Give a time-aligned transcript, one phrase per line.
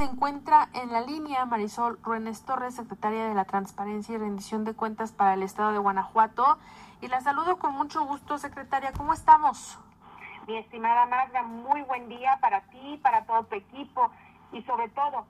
[0.00, 4.72] Se encuentra en la línea Marisol Ruénes Torres, secretaria de la Transparencia y Rendición de
[4.72, 6.56] Cuentas para el Estado de Guanajuato.
[7.02, 8.94] Y la saludo con mucho gusto, secretaria.
[8.94, 9.78] ¿Cómo estamos?
[10.46, 14.10] Mi estimada Magda, muy buen día para ti, para todo tu equipo
[14.52, 15.26] y sobre todo,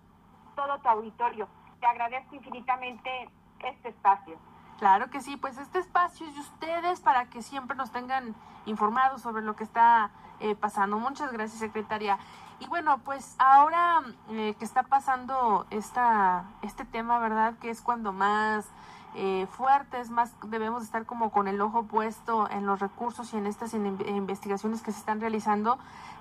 [0.55, 1.49] todo tu auditorio.
[1.81, 3.29] Te agradezco infinitamente
[3.65, 4.39] este espacio.
[4.81, 8.35] Claro que sí, pues este espacio es de ustedes para que siempre nos tengan
[8.65, 10.11] informados sobre lo que está
[10.41, 10.99] eh, pasando.
[10.99, 12.19] Muchas gracias, secretaria.
[12.61, 17.59] Y bueno, pues ahora eh, que está pasando esta, este tema, ¿verdad?
[17.61, 18.71] Que es cuando más
[19.15, 23.47] eh, fuertes, más debemos estar como con el ojo puesto en los recursos y en
[23.47, 25.79] estas investigaciones que se están realizando,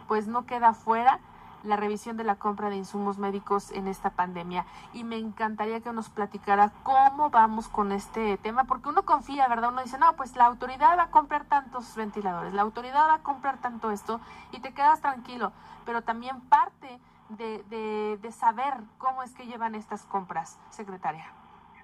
[0.09, 1.21] pues no queda fuera
[1.63, 4.65] la revisión de la compra de insumos médicos en esta pandemia.
[4.93, 9.71] Y me encantaría que nos platicara cómo vamos con este tema, porque uno confía, ¿verdad?
[9.71, 13.23] Uno dice, no, pues la autoridad va a comprar tantos ventiladores, la autoridad va a
[13.23, 14.19] comprar tanto esto,
[14.51, 15.51] y te quedas tranquilo,
[15.85, 21.25] pero también parte de, de, de saber cómo es que llevan estas compras, secretaria.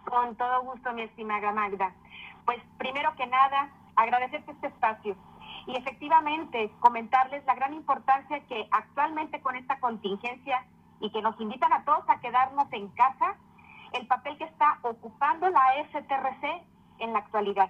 [0.05, 1.91] Con todo gusto, mi estimada Magda.
[2.45, 5.15] Pues primero que nada, agradecerte este espacio
[5.67, 10.65] y efectivamente comentarles la gran importancia que actualmente con esta contingencia
[10.99, 13.35] y que nos invitan a todos a quedarnos en casa,
[13.93, 16.63] el papel que está ocupando la STRC
[16.99, 17.69] en la actualidad.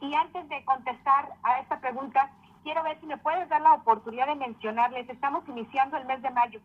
[0.00, 2.30] Y antes de contestar a esta pregunta,
[2.62, 6.30] quiero ver si me puedes dar la oportunidad de mencionarles, estamos iniciando el mes de
[6.30, 6.60] mayo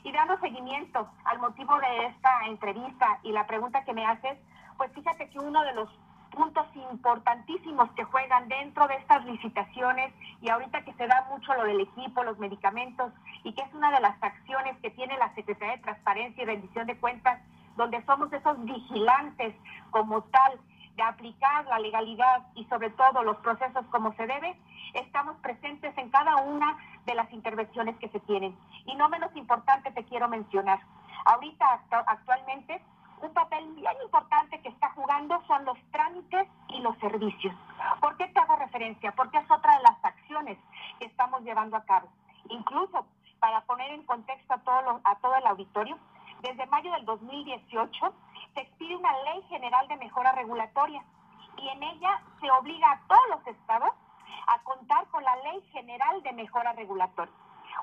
[0.04, 4.38] Y dando seguimiento al motivo de esta entrevista y la pregunta que me haces,
[4.78, 5.90] pues fíjate que uno de los
[6.36, 11.64] puntos importantísimos que juegan dentro de estas licitaciones y ahorita que se da mucho lo
[11.64, 13.12] del equipo, los medicamentos
[13.44, 16.88] y que es una de las acciones que tiene la Secretaría de Transparencia y Rendición
[16.88, 17.40] de Cuentas,
[17.78, 19.56] donde somos esos vigilantes
[19.92, 20.60] como tal
[20.96, 24.56] de aplicar la legalidad y sobre todo los procesos como se debe,
[24.94, 28.56] estamos presentes en cada una de las intervenciones que se tienen.
[28.86, 30.80] Y no menos importante te quiero mencionar,
[31.26, 32.82] ahorita actualmente
[33.24, 37.56] un papel bien importante que está jugando son los trámites y los servicios.
[38.02, 39.14] ¿Por qué te hago referencia?
[39.14, 40.58] Porque es otra de las acciones
[41.00, 42.10] que estamos llevando a cabo.
[42.50, 43.06] Incluso,
[43.40, 45.98] para poner en contexto a todo, a todo el auditorio,
[46.42, 48.14] desde mayo del 2018
[48.54, 51.02] se expide una ley general de mejora regulatoria
[51.58, 53.92] y en ella se obliga a todos los estados
[54.48, 57.34] a contar con la ley general de mejora regulatoria.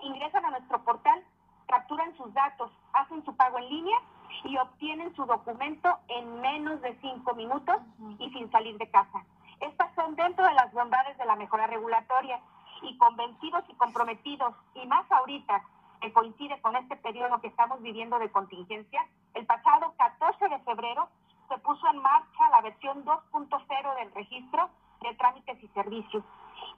[0.02, 1.24] ingresan a nuestro portal,
[1.68, 3.98] capturan sus datos, hacen su pago en línea
[4.44, 7.76] y obtienen su documento en menos de cinco minutos
[8.20, 9.26] y sin salir de casa.
[9.60, 12.40] Estas son dentro de las bondades de la mejora regulatoria
[12.82, 15.64] y convencidos y comprometidos, y más ahorita
[16.02, 21.10] que coincide con este periodo que estamos viviendo de contingencia, el pasado 14 de febrero
[21.50, 24.70] se puso en marcha la versión 2.0 del registro
[25.02, 26.24] de trámites y servicios.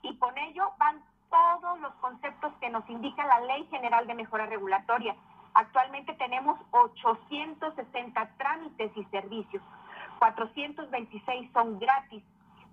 [0.02, 4.46] Y con ello van todos los conceptos que nos indica la Ley General de Mejora
[4.46, 5.14] Regulatoria.
[5.54, 9.62] Actualmente tenemos 860 trámites y servicios,
[10.18, 12.22] 426 son gratis,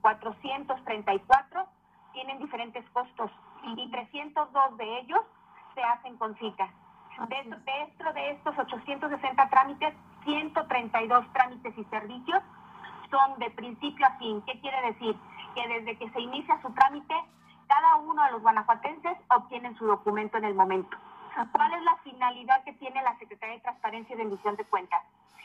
[0.01, 1.67] 434
[2.13, 3.31] tienen diferentes costos
[3.63, 5.21] y 302 de ellos
[5.75, 6.69] se hacen con cita.
[7.27, 9.93] Dentro de estos 860 trámites,
[10.23, 12.41] 132 trámites y servicios
[13.09, 14.41] son de principio a fin.
[14.43, 15.15] ¿Qué quiere decir?
[15.55, 17.13] Que desde que se inicia su trámite,
[17.67, 20.97] cada uno de los guanajuatenses obtienen su documento en el momento.
[21.51, 25.01] ¿Cuál es la finalidad que tiene la Secretaría de Transparencia y Rendición de Cuentas?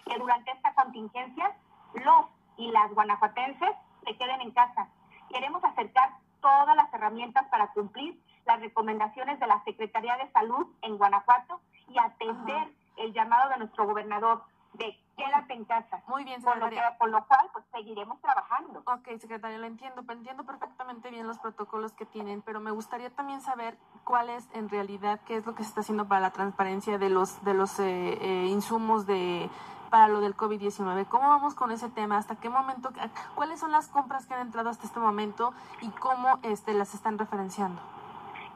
[0.06, 1.52] Que durante esta contingencia,
[1.94, 2.26] los
[2.56, 3.70] y las guanajuatenses
[4.04, 4.88] se queden en casa.
[5.30, 6.10] Queremos acercar
[6.40, 11.98] todas las herramientas para cumplir las recomendaciones de la Secretaría de Salud en Guanajuato y
[11.98, 14.42] atender el llamado de nuestro gobernador
[14.74, 16.02] de quédate en casa.
[16.08, 16.96] Muy bien, secretaria.
[16.98, 18.82] Con lo, cual, pues seguiremos trabajando.
[18.86, 23.40] Ok, secretaria, lo entiendo, entiendo perfectamente bien los protocolos que tienen, pero me gustaría también
[23.40, 26.98] saber cuál es en realidad, qué es lo que se está haciendo para la transparencia
[26.98, 29.48] de los, de los eh, eh, insumos de
[29.94, 31.06] para lo del COVID-19.
[31.06, 32.18] ¿Cómo vamos con ese tema?
[32.18, 32.90] ¿Hasta qué momento?
[33.36, 37.16] ¿Cuáles son las compras que han entrado hasta este momento y cómo este, las están
[37.16, 37.80] referenciando?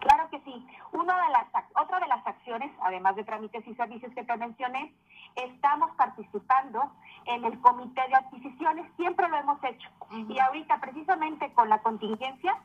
[0.01, 0.67] Claro que sí.
[0.91, 1.47] Una de las,
[1.81, 4.93] otra de las acciones, además de trámites y servicios que te mencioné,
[5.37, 6.91] estamos participando
[7.27, 8.91] en el comité de adquisiciones.
[8.97, 9.89] Siempre lo hemos hecho.
[10.11, 12.57] Y ahorita, precisamente con la contingencia,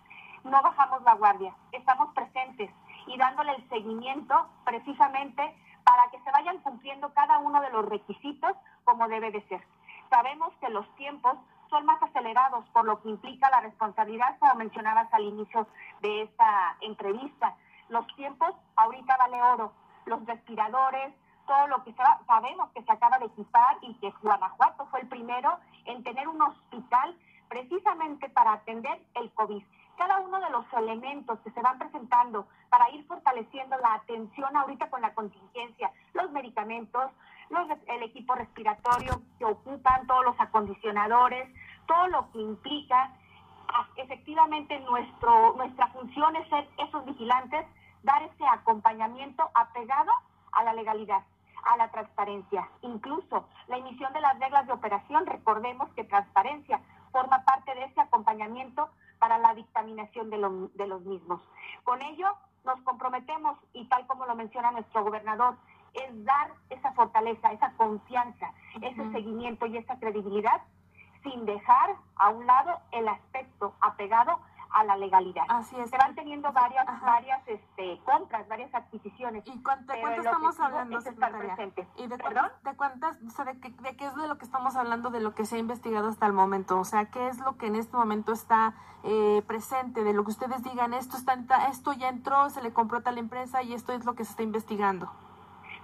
[0.45, 1.53] no bajamos la guardia.
[1.73, 2.71] Estamos presentes
[3.05, 8.53] y dándole el seguimiento precisamente para que se vayan cumpliendo cada uno de los requisitos
[8.83, 9.62] como debe de ser.
[10.09, 11.38] Sabemos que los tiempos
[11.69, 15.68] son más acelerados, por lo que implica la responsabilidad, como mencionabas al inicio
[16.01, 17.56] de esta entrevista.
[17.89, 19.74] Los tiempos ahorita vale oro,
[20.06, 21.13] los respiradores,
[21.47, 21.94] todo lo que
[22.27, 26.41] sabemos que se acaba de equipar y que Guanajuato fue el primero en tener un
[26.41, 27.18] hospital
[27.50, 29.63] precisamente para atender el COVID
[30.05, 34.89] cada uno de los elementos que se van presentando para ir fortaleciendo la atención ahorita
[34.89, 37.09] con la contingencia, los medicamentos,
[37.50, 41.47] los, el equipo respiratorio que ocupan, todos los acondicionadores,
[41.88, 43.13] todo lo que implica
[43.95, 47.65] efectivamente nuestro, nuestra función es ser esos vigilantes,
[48.03, 50.11] dar ese acompañamiento apegado
[50.51, 51.23] a la legalidad
[51.65, 52.67] a la transparencia.
[52.81, 56.81] Incluso la emisión de las reglas de operación, recordemos que transparencia
[57.13, 58.89] forma parte de ese acompañamiento
[59.23, 60.37] para la dictaminación de,
[60.73, 61.39] de los mismos.
[61.85, 62.27] Con ello
[62.65, 65.55] nos comprometemos y tal como lo menciona nuestro gobernador,
[65.93, 70.61] es dar esa fortaleza, esa confianza, ese seguimiento y esa credibilidad
[71.23, 74.41] sin dejar a un lado el aspecto apegado
[74.73, 75.43] a la legalidad.
[75.49, 75.89] Así es.
[75.89, 79.45] Se van teniendo varias, varias este, compras, varias adquisiciones.
[79.45, 80.99] ¿Y de cuánto estamos hablando,
[81.95, 84.75] ¿Y de, de cuántas, o sea, de, qué, de qué es de lo que estamos
[84.75, 86.79] hablando, de lo que se ha investigado hasta el momento?
[86.79, 88.73] O sea, ¿qué es lo que en este momento está
[89.03, 90.03] eh, presente?
[90.03, 91.33] De lo que ustedes digan, esto, está,
[91.69, 94.31] esto ya entró, se le compró a tal empresa y esto es lo que se
[94.31, 95.11] está investigando.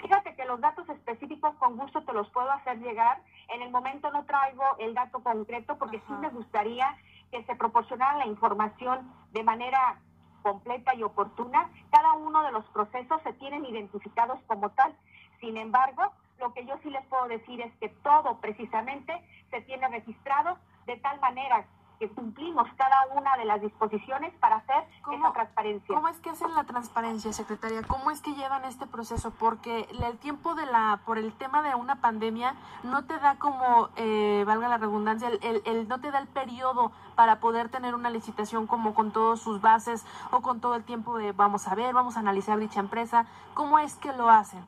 [0.02, 3.22] Fíjate que los datos específicos con gusto te los puedo hacer llegar.
[3.50, 6.98] En el momento no traigo el dato concreto porque sí me gustaría
[7.32, 10.00] que se proporcionara la información de manera
[10.42, 11.70] completa y oportuna.
[11.92, 14.96] Cada uno de los procesos se tienen identificados como tal.
[15.40, 19.14] Sin embargo, lo que yo sí les puedo decir es que todo precisamente
[19.52, 21.66] se tiene registrado de tal manera
[22.00, 25.96] que cumplimos cada una de las disposiciones para hacer esa transparencia.
[25.96, 27.82] ¿Cómo es que hacen la transparencia, secretaria?
[27.84, 29.32] ¿Cómo es que llevan este proceso?
[29.32, 33.90] Porque el tiempo de la, por el tema de una pandemia, no te da como,
[33.98, 38.10] eh, valga la redundancia, el, el, no te da el periodo para poder tener una
[38.10, 41.94] licitación como con todas sus bases o con todo el tiempo de vamos a ver,
[41.94, 43.26] vamos a analizar dicha empresa.
[43.54, 44.66] ¿Cómo es que lo hacen?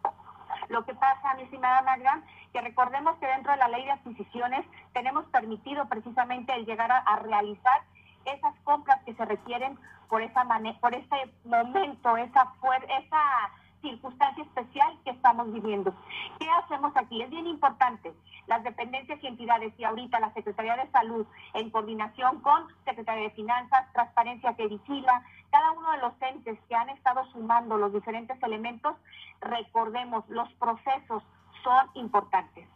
[0.67, 2.21] Lo que pasa, mi estimada Magda,
[2.51, 7.15] que recordemos que dentro de la ley de adquisiciones tenemos permitido precisamente el llegar a,
[7.17, 7.81] realizar
[8.25, 9.77] esas compras que se requieren
[10.09, 10.45] por esa
[10.79, 11.15] por ese
[11.45, 12.53] momento, esa
[12.99, 15.93] esa circunstancia especial que estamos viviendo.
[16.39, 17.21] ¿Qué hacemos aquí?
[17.21, 18.13] Es bien importante.
[18.47, 23.31] Las dependencias y entidades y ahorita la Secretaría de Salud en coordinación con Secretaría de
[23.31, 28.41] Finanzas, Transparencia que vigila, cada uno de los entes que han estado sumando los diferentes
[28.43, 28.95] elementos,
[29.41, 31.23] recordemos, los procesos
[31.63, 32.67] son importantes.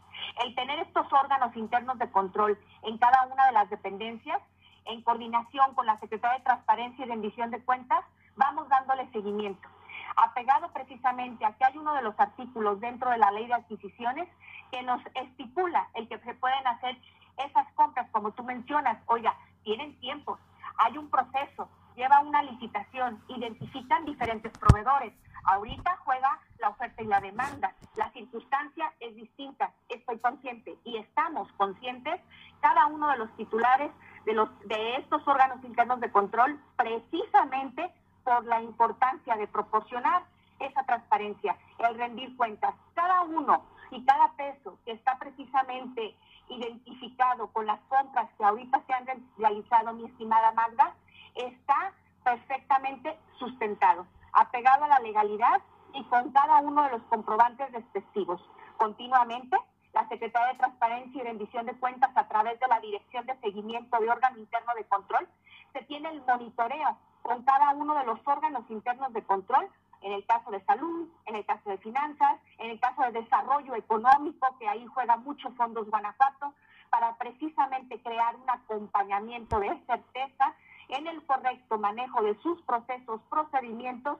[0.44, 4.40] El tener estos órganos internos de control en cada una de las dependencias,
[4.86, 8.04] en coordinación con la Secretaría de Transparencia y Rendición de Cuentas,
[8.36, 9.68] vamos dándole seguimiento.
[10.16, 14.28] Apegado precisamente a que hay uno de los artículos dentro de la ley de adquisiciones
[14.70, 16.96] que nos estipula el que se pueden hacer
[17.36, 20.38] esas compras, como tú mencionas, oiga, tienen tiempo,
[20.78, 25.12] hay un proceso, lleva una licitación, identifican diferentes proveedores.
[25.46, 27.74] Ahorita juega la oferta y la demanda.
[27.94, 29.72] La circunstancia es distinta.
[29.88, 32.20] Estoy consciente y estamos conscientes
[32.60, 33.90] cada uno de los titulares
[34.24, 37.92] de los de estos órganos internos de control precisamente
[38.24, 40.24] por la importancia de proporcionar
[40.58, 42.74] esa transparencia, el rendir cuentas.
[42.94, 46.16] Cada uno y cada peso que está precisamente
[46.48, 49.06] identificado con las compras que ahorita se han
[49.38, 50.94] realizado, mi estimada Magda,
[51.34, 51.92] está
[52.24, 55.60] perfectamente sustentado, apegado a la legalidad
[55.94, 58.40] y con cada uno de los comprobantes respectivos.
[58.76, 59.56] Continuamente,
[59.94, 63.98] la Secretaría de Transparencia y Rendición de Cuentas a través de la Dirección de Seguimiento
[63.98, 65.26] de Órgano Interno de Control,
[65.72, 69.68] se tiene el monitoreo con cada uno de los órganos internos de control
[70.02, 73.74] en el caso de salud, en el caso de finanzas, en el caso de desarrollo
[73.74, 76.52] económico, que ahí juega mucho Fondos Guanajuato,
[76.90, 80.54] para precisamente crear un acompañamiento de certeza
[80.88, 84.18] en el correcto manejo de sus procesos, procedimientos,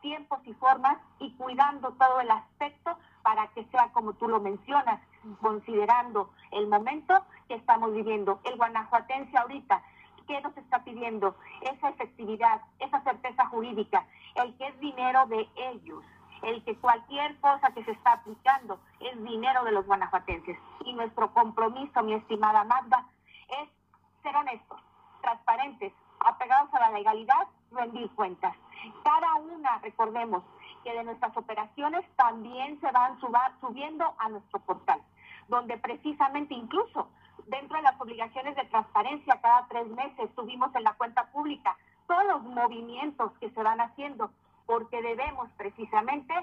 [0.00, 5.00] tiempos y formas y cuidando todo el aspecto para que sea como tú lo mencionas,
[5.40, 8.40] considerando el momento que estamos viviendo.
[8.44, 9.82] El guanajuatense ahorita
[10.28, 11.34] ¿qué nos está pidiendo?
[11.62, 14.06] Esa efectividad, esa certeza jurídica,
[14.36, 16.04] el que es dinero de ellos,
[16.42, 20.56] el que cualquier cosa que se está aplicando es dinero de los guanajuatenses.
[20.84, 23.06] Y nuestro compromiso, mi estimada Magda,
[23.62, 23.68] es
[24.22, 24.78] ser honestos,
[25.22, 25.92] transparentes,
[26.26, 28.54] apegados a la legalidad, rendir cuentas.
[29.04, 30.42] Cada una, recordemos,
[30.84, 33.18] que de nuestras operaciones también se van
[33.60, 35.00] subiendo a nuestro portal,
[35.48, 37.08] donde precisamente incluso
[37.46, 42.24] dentro de las obligaciones de transparencia cada tres meses tuvimos en la cuenta pública todos
[42.24, 44.30] los movimientos que se van haciendo,
[44.66, 46.34] porque debemos precisamente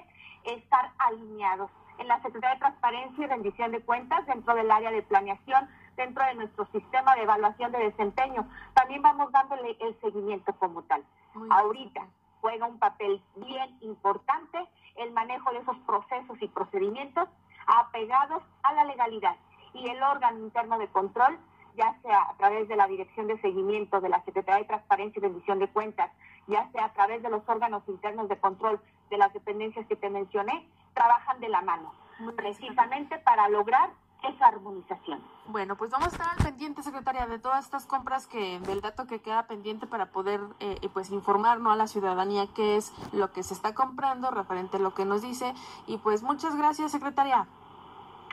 [0.44, 5.02] estar alineados en la Secretaría de Transparencia y Rendición de Cuentas dentro del área de
[5.02, 8.48] planeación, dentro de nuestro sistema de evaluación de desempeño.
[8.74, 11.04] También vamos dándole el seguimiento como tal.
[11.50, 12.06] Ahorita
[12.40, 14.58] juega un papel bien importante
[14.96, 17.28] el manejo de esos procesos y procedimientos
[17.66, 19.36] apegados a la legalidad
[19.74, 21.38] y el órgano interno de control,
[21.76, 25.22] ya sea a través de la Dirección de Seguimiento de la Secretaría de Transparencia y
[25.22, 26.10] Rendición de Cuentas,
[26.46, 30.08] ya sea a través de los órganos internos de control de las dependencias que te
[30.08, 31.92] mencioné, trabajan de la mano,
[32.36, 33.90] precisamente para lograr
[34.28, 35.22] esa armonización.
[35.46, 39.06] Bueno, pues vamos a estar al pendiente, secretaria, de todas estas compras que, del dato
[39.06, 43.42] que queda pendiente para poder, eh, pues, informar a la ciudadanía qué es lo que
[43.42, 45.54] se está comprando referente a lo que nos dice.
[45.86, 47.46] Y pues, muchas gracias, secretaria.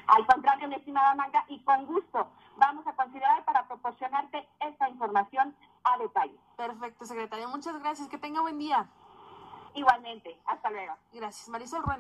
[0.07, 5.55] Al contrario, mi estimada Magda, y con gusto vamos a considerar para proporcionarte esta información
[5.83, 6.37] a detalle.
[6.57, 7.47] Perfecto, secretaria.
[7.47, 8.07] Muchas gracias.
[8.09, 8.87] Que tenga buen día.
[9.75, 10.37] Igualmente.
[10.45, 10.93] Hasta luego.
[11.13, 11.49] Gracias.
[11.49, 11.91] Marisol Ruena.